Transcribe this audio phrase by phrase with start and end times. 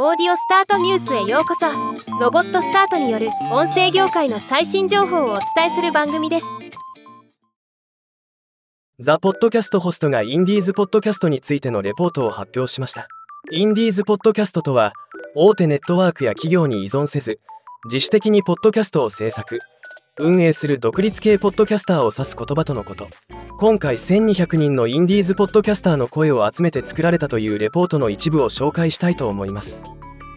[0.00, 1.66] オーディオスタートニュースへようこそ。
[2.20, 6.46] ロボットスタートによる音声業界の最新情報をお伝えする番組です。
[9.00, 13.08] ザ・ポッドキャストホストがインディーズ・ポッドキャストについてのレポートを発表しました。
[13.50, 14.92] インディーズ・ポッドキャストとは
[15.34, 17.40] 大手ネットワークや企業に依存せず
[17.86, 19.58] 自主的にポッドキャストを制作。
[20.20, 23.08] 運営する独立系ポッドキャスターを指す言葉とのこと。
[23.56, 29.80] 今回1200人のインディーズポッドキャスターの声を集めて作られたというレポートの一部を紹介したいと思います。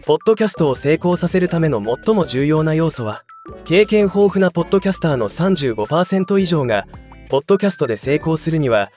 [0.06, 3.24] ポッドキャストを成功させるための最も重要な要素は
[3.64, 6.86] 経験豊富なポッドキャスターの35%以上が
[7.28, 8.90] ポッドキャストで成功するには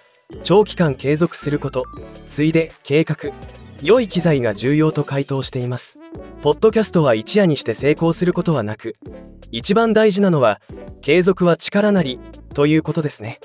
[0.44, 1.86] 長期間継続すること
[2.28, 3.32] ついで計画
[3.82, 6.00] 良い機材が重要と回答しています。
[6.42, 8.96] ポッドキャストは一夜にして成功することはなく
[9.52, 10.60] 一番大事なのは
[11.06, 12.20] 継続は力なり
[12.56, 13.40] ということですね。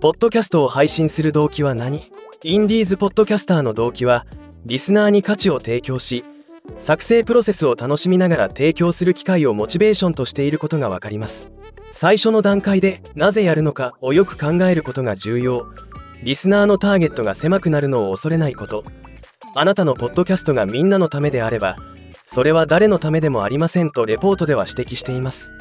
[0.00, 2.10] ポッドキャストを配信する動機は何？
[2.42, 4.24] インディーズポッドキャスターの動機は
[4.64, 6.24] リスナーに価値を提供し
[6.78, 11.50] 作成プロセスを楽しみながら提供する機会をモチベーションとしていることが分かります。
[11.90, 15.66] 最初の段階でなぜやるのかをよく考えることが重要。
[16.22, 18.82] リスナーのターゲットが狭くなるのを恐れないこと。
[19.54, 21.76] あなたのポッドキャストがみんなのためであれば
[22.24, 25.52] それは誰のためでもありませんとレポートでは指摘しています。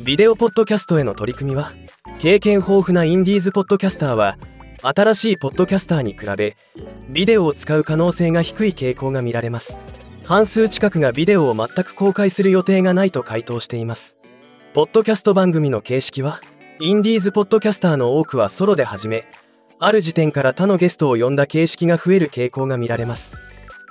[0.00, 1.72] ビデオポッドキャストへの取り組みは
[2.18, 4.36] 経験豊富なインディーズポッドキャスターは
[4.82, 6.54] 新しいポッドキャスターに比べ
[7.08, 9.80] ビデオを使う可能性が低い傾向が見られます。
[10.24, 14.18] 半数近くがビデオを全く公開する予定がないと回答しています。
[14.74, 16.40] ポッドキャスト番組の形式は
[16.78, 19.24] インディーズポッドキャスターの多くはソロで始め
[19.78, 23.34] ある時点から他のゲストを呼んだ形式が増える傾向が見られます。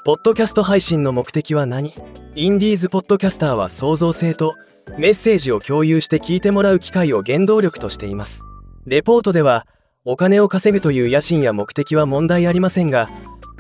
[0.06, 1.96] ポッドキャスト配信の目的は何？
[2.36, 4.54] インディーズポッドキャスターは創造性と
[4.98, 8.44] メッセージを共有して聞いてもらう機会を原動力としています。
[8.86, 9.68] レポートでは
[10.04, 13.10] お金を稼ぐという野心や目的は問題ありませんが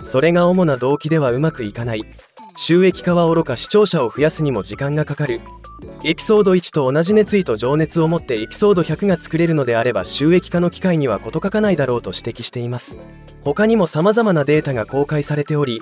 [0.03, 2.03] それが主な動機ではうまくいかない。
[2.57, 5.41] 収益化はおろか視聴者を増やすにも時間がかかる。
[6.03, 13.00] エピソード1と同じ熱意と情熱を持ってエピソード100が作れるのであれば収益化の機会には事欠かないだろうと指摘しています。
[13.44, 15.81] 他にも様々なデータが公開されており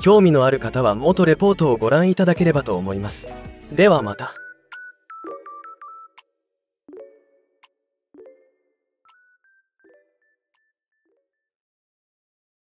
[0.00, 3.28] 興味のある方は元レポートをご覧いただければと思います。
[3.72, 4.47] ではまた。